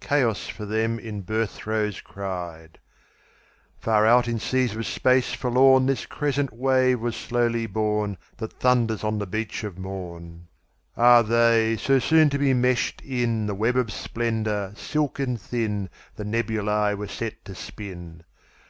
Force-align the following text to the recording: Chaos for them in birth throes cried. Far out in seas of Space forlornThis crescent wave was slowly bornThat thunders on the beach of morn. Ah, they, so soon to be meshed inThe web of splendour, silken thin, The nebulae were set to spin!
Chaos 0.00 0.46
for 0.48 0.64
them 0.64 0.98
in 0.98 1.20
birth 1.20 1.50
throes 1.50 2.00
cried. 2.00 2.78
Far 3.78 4.06
out 4.06 4.26
in 4.26 4.38
seas 4.38 4.74
of 4.74 4.86
Space 4.86 5.36
forlornThis 5.36 6.08
crescent 6.08 6.50
wave 6.50 6.98
was 7.00 7.14
slowly 7.14 7.68
bornThat 7.68 8.52
thunders 8.54 9.04
on 9.04 9.18
the 9.18 9.26
beach 9.26 9.64
of 9.64 9.76
morn. 9.76 10.48
Ah, 10.96 11.20
they, 11.20 11.76
so 11.76 11.98
soon 11.98 12.30
to 12.30 12.38
be 12.38 12.54
meshed 12.54 13.04
inThe 13.04 13.54
web 13.54 13.76
of 13.76 13.92
splendour, 13.92 14.72
silken 14.74 15.36
thin, 15.36 15.90
The 16.16 16.24
nebulae 16.24 16.94
were 16.94 17.06
set 17.06 17.44
to 17.44 17.54
spin! 17.54 18.24